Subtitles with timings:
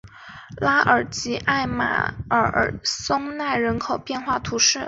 [0.59, 4.79] 拉尔吉艾马尔松奈人口变化图示